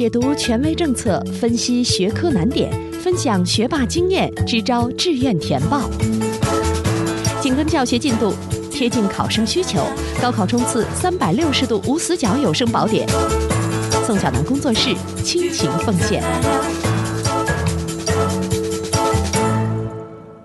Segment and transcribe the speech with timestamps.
[0.00, 5.90] 解读权威政策，分析学科难点，分享学霸经验，支招志愿填报。
[7.42, 8.32] 紧跟教学进度，
[8.70, 9.84] 贴近考生需求，
[10.18, 13.06] 高考冲刺三百六十度无死角有声宝典。
[14.06, 16.22] 宋小楠工作室倾情奉献。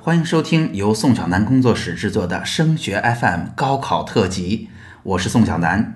[0.02, 4.68] 欢迎收听由宋小楠工作室制作的升学 FM 高考特辑，
[5.04, 5.95] 我是宋小楠。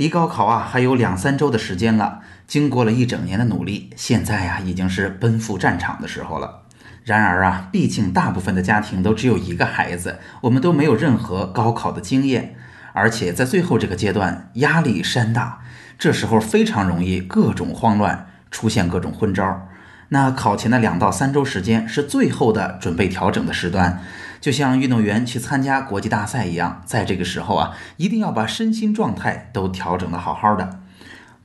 [0.00, 6.62] 离高考啊还有两三周的时间了，经过了一整年的努力，现在呀已经是奔赴战场的时候了。
[7.04, 12.54] 然而啊，毕竟大部分的家庭都只有一个孩子，我们都没有任何高考的经验，
[12.94, 15.60] 而且在最后这个阶段压力山大，
[15.98, 19.68] 这时候非常容易各种慌乱，出现各种昏招。
[20.08, 24.00] 那考前的两到三周时间是最后的准备调整的时段，
[24.40, 30.80] 就像运动员去参加国际大赛一样，在这个时候啊，一定要把身心状态都调整的好好的。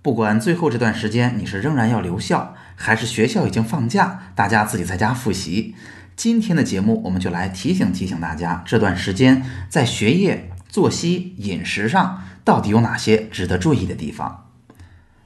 [0.01, 5.75] 不管最后这段时间你是仍然要留校，还是学校已经放假，大家自己在家复习。
[6.15, 14.45] 今天的节目我们就来提醒提醒大家，这段时间在学业、作息、饮食上到底有哪些值得注意的地方。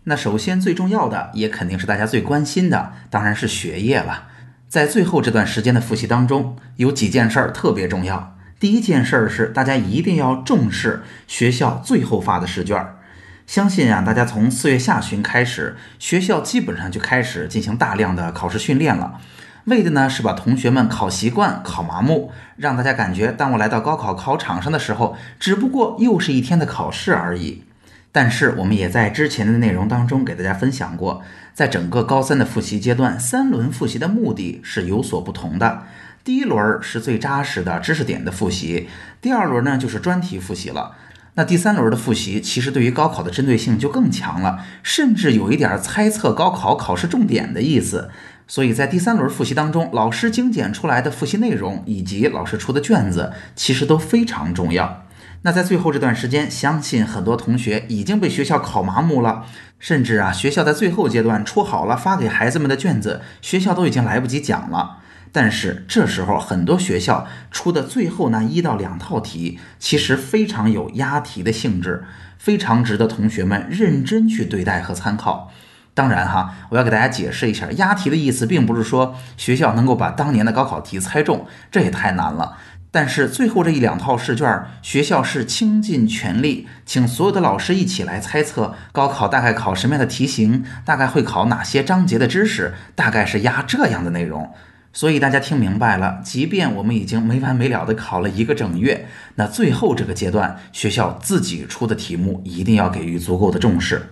[0.05, 4.29] 那首先最重要的，也肯定是大家最关心的，当然是学业了。
[4.69, 8.35] 在最后这段时间的复习当中，有几件事儿特别重要。
[8.59, 12.85] 第一件事儿是，大家一定要重视学校最后发的试卷。
[13.47, 19.19] 相信啊，大家从四月下旬开始，学校基本上就开始进行大量的考试训练了，
[19.65, 27.63] 为的呢是把同学们考习惯、考麻木，让大家感觉，当我来到高考考场上的时候，只不过又是一天的考试而已。
[28.11, 31.21] 但是我们也在之前的内容当中给大家分享过，
[31.53, 35.83] 在整个高三的复习阶段，三轮复习的目的是有所不同的。
[36.23, 38.89] 第一轮是最扎实的知识点的复习，
[39.21, 40.95] 第二轮呢就是专题复习了。
[41.35, 48.09] 那第三轮的复习其实对于高考的针对性就更强了，甚至有一点猜测高考考试重点的意思。
[48.47, 55.05] 所以在第三轮复习当中，老师精简出来的复习内容以及老师出的卷子，其实都非常重要。
[55.41, 59.45] 那在最后这段时间，相信很多同学已经被学校考麻木了，
[59.79, 64.97] 甚至啊，学校在最后阶段出好了发给孩子们的卷子，学校都已经来不及讲了。
[65.31, 72.03] 但是这时候，很多学校出的最后那一到两套题，其实非常有押题的性质，
[72.37, 75.51] 非常值得同学们认真去对待和参考。
[75.93, 82.57] 当然哈，我要给大家解释一下，押题的意思并不是说学校能够把当年的高考题猜中，这也太难了。
[82.91, 94.51] 但是最后这一两套试卷，学校是倾尽全力，请所有的老师一起来猜测高考大概考什么样的题型，大概会考哪些章节的知识，大概是压这样的内容。
[94.91, 104.09] 所以大家听明白了，即便我们已经没完没了的考了一个整月，那最后这个阶段，学校自己出的题目一定要给予足够的重视。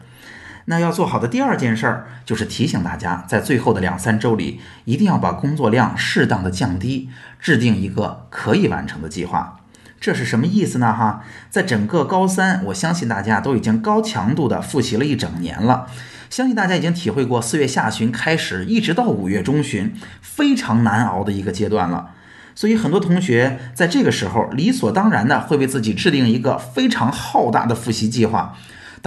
[0.69, 9.61] 那要做好的第二件事儿，就是提醒大家，在最后的两三周里，一定要把工作量适当的降低，制定一个可以完成的计划。
[10.01, 10.93] 这是什么意思呢？
[10.93, 15.87] 哈，在整个高三，我相信大家都已经高强度的复习了一整年了，
[16.29, 22.09] 相信大家已经体会过四月下旬开始，一直到五月中旬，非常难熬的一个阶段了。
[22.53, 28.57] 所以很多同学在这个时候，理所当然的会为自己制定一个非常浩大的复习计划。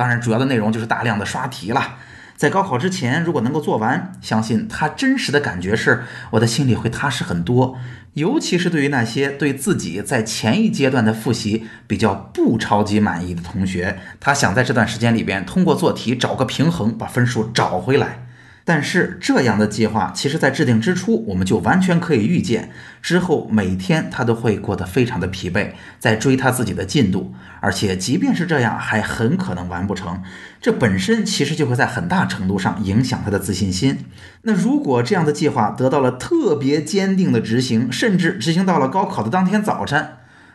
[0.00, 1.98] 当然，主要的内容就是大量的刷题了。
[2.34, 7.76] 在高考之前，如果能够做完，相信他真实的感觉是，我的心里会踏实很多。
[8.14, 18.26] 尤其是对于那些对自己在前一阶段的复习比较不超级满意的同学，他想在这段时间里边通过做题找个平衡，把分数找回来。
[18.64, 22.70] 但是这样的计划，其实在制定之初，我们就完全可以预见，
[23.02, 30.22] 之后每天他都会过得非常的疲惫，在追他自己的进度，而且即便是这样，还很可能完不成。
[30.60, 34.04] 这本身其实就会在很大程度上影响他的自信心。
[34.42, 40.10] 那如果这样的计划得到了特别坚定的执行，甚至执行到了高考的当天早晨，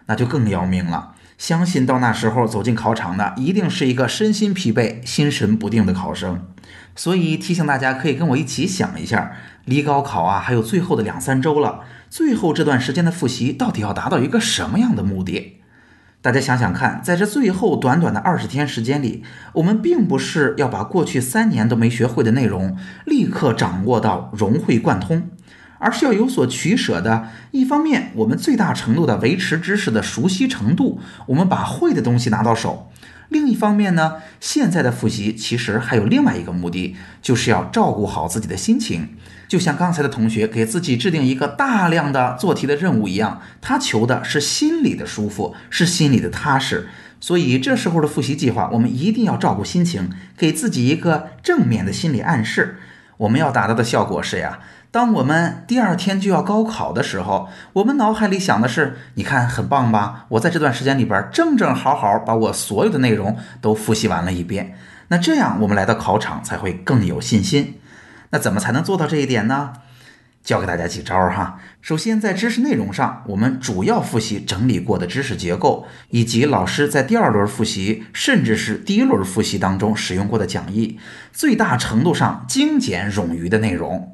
[0.06, 1.15] 那就更要命了。
[1.38, 6.46] 相信到那时候走进考场的，一定是一个身心疲惫、心神不定的考生。
[6.96, 9.34] 所以提醒大家，可以跟我一起想一下，
[9.66, 15.62] 离高考啊还有最后的两三周了，最后这段时间的复习到底要达到一个什么样的目的？
[16.22, 19.24] 大家想想看，在这最后短短的二十天时间里，
[19.54, 22.76] 我们并不是要把过去三年都没学会的内容
[23.06, 25.30] 立刻掌握到融会贯通，
[25.86, 27.28] 而是要有所取舍的。
[27.52, 32.92] 一方面，我们最大程度的维持知识的熟悉程度，我们把会的东西拿到手。
[33.30, 39.10] 另一方面呢，现在的复习其实还有另外一个目的，就是要照顾好自己的心情。
[39.48, 46.88] 就像刚才的同学给自己制定一个大量的做题的任务一样，他求的是心里的舒服，是心里的踏实。
[47.20, 52.80] 所以这时候的复习计划，我们一定要照顾心情，给自己一个正面的心理暗示。
[53.18, 54.60] 我们要达到的效果是呀。
[54.92, 60.26] 当我们第二天就要高考的时候，我们脑海里想的是：你看很棒吧？
[60.30, 64.78] 我在这段时间里边正正好好把我所有的内容都复习完了一遍。
[65.10, 67.80] 那这样我们来到考场才会更有信心。
[68.30, 69.74] 那怎么才能做到这一点呢？
[70.46, 71.60] 教给大家几招哈。
[71.82, 81.00] 首先，在知识内容上，我们主要复习整理过的知识结构，以及老师在第二轮复习甚至是第一轮复习当中使用过的讲义，
[81.34, 84.12] 最大程度上精简冗余的内容。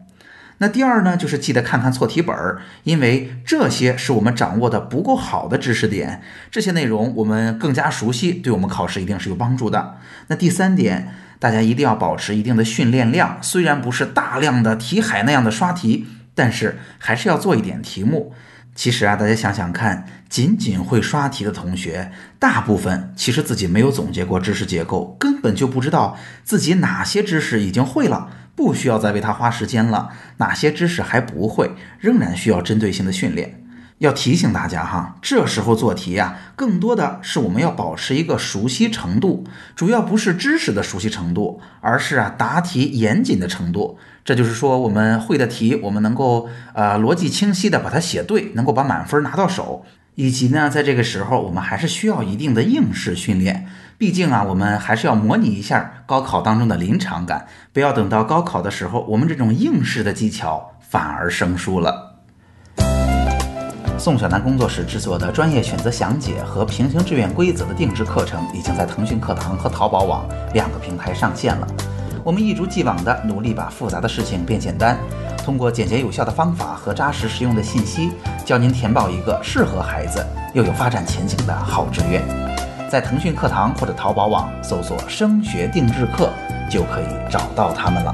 [0.60, 9.98] 那第二呢，就是记得看看错题本儿，因为这些是我们掌握的不够好的知识点，这些内容我们更加熟悉，对我们考试一定是有帮助的。
[10.28, 18.34] 那第三点，大家一定要保持一定的训练量，虽然不是大量的题海那样的刷题，但是还是要做一点题目。
[18.74, 28.30] 其实啊，大家想想看，仅仅会刷题的同学，大部分其实自己没有总结过知识结构，根本就不知道自己哪些知识已经会了。
[28.54, 30.10] 不需要再为它花时间了。
[30.38, 33.61] 哪些知识还不会，仍然需要针对性的训练。
[34.02, 39.46] 要提醒大家哈，这时候做题呀，更多的是我们要保持一个熟悉程度，
[39.76, 44.00] 主要不是知识的熟悉程度，而是啊答题严谨的程度。
[44.26, 49.86] 这就是说，我们会的题，我们能够呃逻辑清晰的把它写对，能够把满分拿到手。
[50.16, 53.68] 以及呢，在这个时候，我们还是需要一定的应试训练。
[54.00, 62.11] 毕竟啊，我们还是要模拟一下高考当中的临场感，不要等到高考的时候，我们这种应试的技巧反而生疏了。
[64.02, 71.68] 宋小南工作室制作的专业选择详解和平行志愿规则的定制课程，已经在腾讯课堂和淘宝网两个平台上线了。
[72.24, 74.98] 我们一如既往地努力把复杂的事情变简单。
[75.46, 78.10] 通过简洁有效的方法和扎实实用的信息，
[78.44, 80.26] 教您填报一个适合孩子
[80.56, 82.24] 又有发展前景的好志愿。
[82.90, 86.32] 在腾讯课堂或者淘宝网搜索“升学定制课”，
[86.72, 88.12] 就可以找到他们了。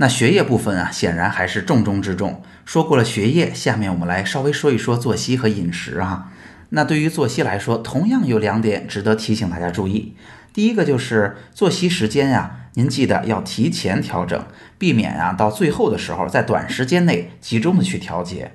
[0.00, 2.42] 那学业部分啊，显然还是重中之重。
[2.64, 6.32] 说过了学业，下面我们来稍微说一说作息和饮食啊。
[6.70, 10.16] 那对于作息来说，同样有两点值得提醒大家注意。
[10.54, 12.56] 第一个就是作息时间呀。
[12.74, 14.42] 您记得要提前调整，
[14.78, 18.52] 避免啊到最后的时候在短时间内集中的去调节，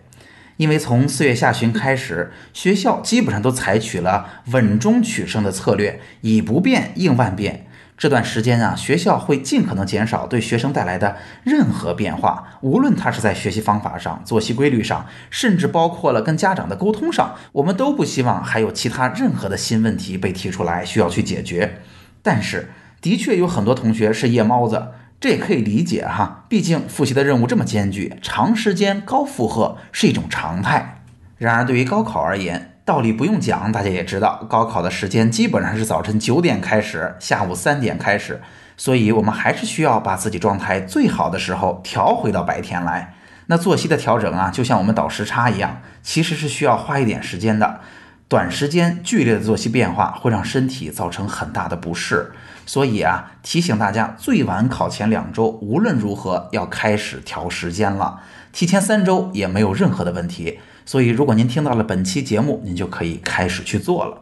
[0.58, 7.65] 因为从四月下旬开始，学校基本上都采取了稳中取胜的策略，以不变应万变。
[7.98, 21.82] 这段时间啊，学校会尽可能减少对学生带来的任何变化，无论他是在学习方法上、作息规律上，甚至包括了跟家长的沟通上，我们都不希望还有其他任何的新问题被提出来需要去解决。
[22.22, 22.70] 但是。
[23.02, 24.88] 的确有很多同学是夜猫子，
[25.20, 26.46] 这也可以理解哈。
[26.50, 31.04] 毕竟复习的任务这么艰巨，长时间高负荷是一种常态。
[31.38, 38.40] 然而对于高考而言，道理不用讲，大家也知道，高考的时间基本上是早晨九点开始，下午三点开始，
[38.78, 43.16] 所以我们还是需要把自己状态最好的时候调回到白天来。
[43.48, 47.80] 那作息的调整啊，就像我们倒时差一样，其实是需要花一点时间的。
[48.28, 52.34] 短时间剧烈的作息变化会让身体造成很大的不适。
[52.68, 58.20] 所以啊，提醒大家，最晚考前两周，无论如何要开始调时间了。
[58.52, 60.60] 提前三周也没有任何的问题。
[60.86, 64.22] 所以，如果您听到了本期节目，您就可以开始去做了。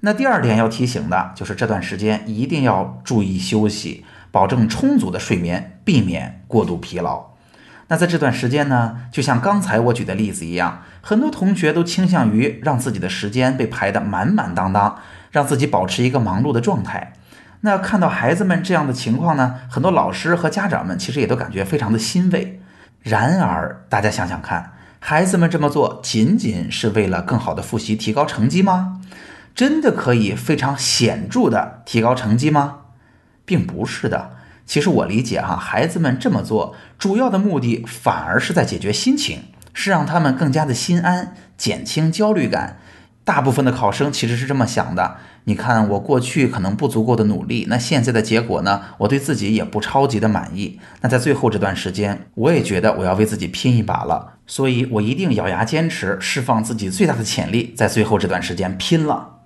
[0.00, 7.26] 那第二点要提醒的就是，这段时间一定要注意休息，保证充足的睡眠，避免过度疲劳。
[7.88, 15.00] 那在这段时间呢，就像刚才我举的例子一样，很多同学都倾向于让自己的时间被排得满满当当，
[15.30, 17.14] 让自己保持一个忙碌的状态。
[17.62, 22.60] 那看到孩子们这样的情况呢，很多老师和家长们其实也都感觉非常的欣慰。
[23.02, 24.72] 然而，大家想想看，
[25.10, 29.00] 孩子们这么做仅仅是为了更好的复习、提高成绩吗？
[29.54, 32.80] 真的可以非常显著的提高成绩吗？
[33.46, 34.32] 并不是的。
[34.66, 42.76] 其实我理解哈，孩子们这么做主要的目的反而是在解决心情，是让他们更加的心安，减轻焦虑感。
[43.24, 45.16] 大部分的考生其实是这么想的：
[45.48, 48.82] 你看，我过去可能不足够的努力，那现在的结果呢？
[48.98, 50.78] 我对自己也不超级的满意。
[51.00, 59.36] 那在最后这段时间，我也觉得我要为自己拼一把了，所以我一定咬牙坚持，释放自己最大的潜力，在最后这段时间拼了。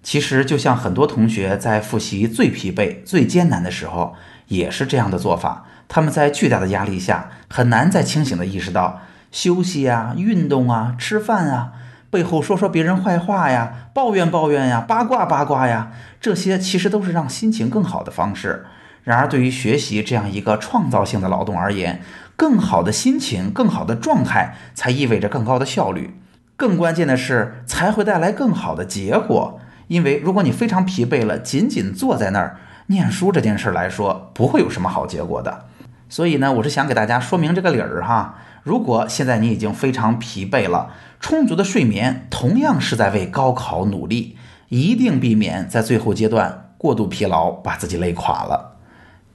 [0.00, 4.14] 其实，就像很多同学在复习最疲惫、最艰难的时候，
[4.46, 5.66] 也是这样的做法。
[5.88, 9.00] 他们在巨大的压力下，很难再清醒的意识到
[9.32, 11.72] 休息啊、运动啊、吃饭啊。
[12.10, 18.64] 背后说说别人坏话呀，抱怨抱怨呀，八卦八卦呀，这些其实都是让心情更好的方式。
[19.04, 22.02] 然而，对于学习这样一个创造性的劳动而言，
[22.36, 26.18] 更好的心情、更好的状态，才意味着更高的效率。
[26.56, 29.60] 更关键的是，才会带来更好的结果。
[29.86, 35.66] 因为如果你非常疲惫了，仅仅坐在那儿念书这件事来说，不会有什么好结果的。
[36.10, 38.34] 所以呢，我是想给大家说明这个理儿哈。
[38.68, 44.36] 如果现在你已经非常疲惫了，充足的睡眠同样是在为高考努力，
[44.68, 48.76] 一定避免在最后阶段过度疲劳，把自己累垮了。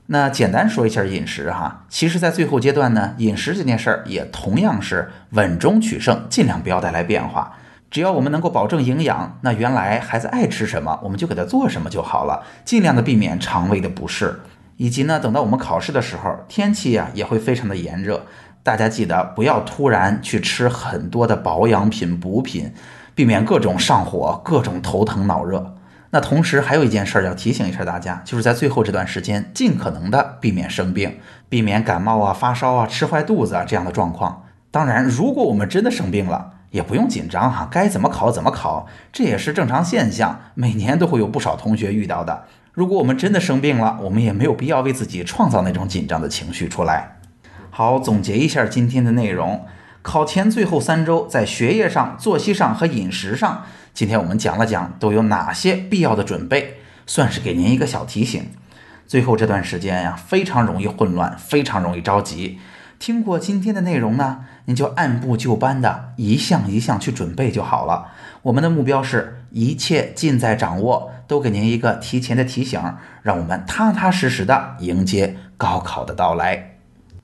[0.06, 7.54] 那简单说一下饮食哈，其实，在最后阶段呢，饮食这件事儿也同样是稳中取胜，尽量不要带来变化。
[7.90, 14.42] 只要我们能够保证营养，那原来孩子爱吃什么，我们就给他做什么就好了，尽量的避免肠胃的不适。
[14.78, 18.26] 以及呢，等到我们考试的时候，天气呀也会非常的炎热，
[18.64, 22.74] 大家记得不要突然去吃很多的保养品、补品，
[23.14, 25.76] 避免各种上火、各种头疼脑热。
[26.12, 31.18] 那同时还有一件事要提醒一下大家，就是在最后这段时间，尽可能的避免生病，
[31.50, 34.44] 避免感冒啊、发烧啊、吃坏肚子啊这样的状况。
[34.72, 42.46] 当然，如果我们真的生病了，也不用紧张哈，该怎么考怎么考，这也是正常现象，每年都会有不少同学遇到的。
[42.72, 47.18] 如果我们真的生病了，我们也没有必要为自己创造那种紧张的情绪出来。
[47.76, 49.66] 好，总结一下今天的内容：
[50.04, 53.64] 考前最后三周，在学业上、作息上和饮食上，
[53.96, 56.78] 今天我们讲了讲都有哪些必要的准备，
[57.08, 58.52] 算是给您一个小提醒。
[59.08, 62.60] 最后这段时间呀，非常容易混乱，非常容易着急。
[63.00, 68.12] 听过今天的内容呢，您就按部就班的一项一项去准备就好了。
[68.44, 71.10] 我们的目标是一切尽在掌握。
[71.26, 72.80] 都给您一个提前的提醒，
[73.24, 76.73] 让我们踏踏实实的迎接高考的到来。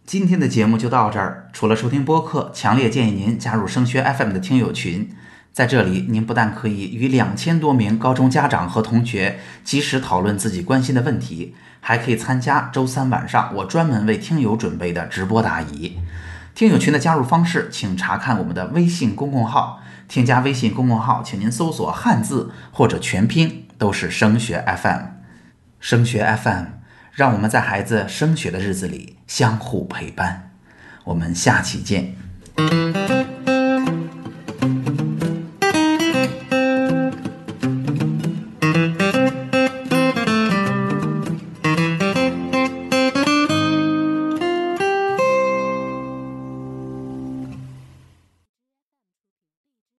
[0.10, 1.50] 今天的节目就到这儿。
[1.54, 5.08] 除了收听播客，强烈建议您加入升学 FM 的听友群。
[5.54, 16.00] 在这里，您不但可以与两千多名高中家长和同学及时讨论自己关心的问题，还可以参加周三晚上我专门为听友准备的直播答疑。
[16.56, 19.80] 听友群的加入方式，请查看我们的微信公共号。
[20.08, 23.68] 添加微信公共号，请您搜索汉字或者全拼。
[23.78, 25.01] 都是升学 FM，
[25.80, 26.66] 升学 FM，
[27.20, 30.52] 让我们在孩子升学的日子里相互陪伴。
[31.04, 32.16] 我们下期见。